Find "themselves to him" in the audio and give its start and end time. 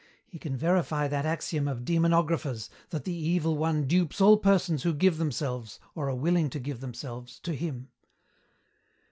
6.79-7.87